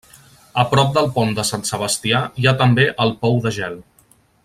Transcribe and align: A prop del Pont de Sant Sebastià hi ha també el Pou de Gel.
A 0.61 0.63
prop 0.71 0.95
del 0.95 1.09
Pont 1.17 1.35
de 1.39 1.45
Sant 1.51 1.67
Sebastià 1.71 2.25
hi 2.41 2.49
ha 2.53 2.57
també 2.65 2.89
el 3.07 3.15
Pou 3.27 3.43
de 3.47 3.53
Gel. 3.61 3.81